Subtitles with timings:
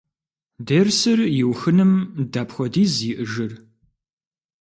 [0.65, 1.91] Дерсыр иухыным
[2.31, 3.51] дапхуэдиз иӏэжыр?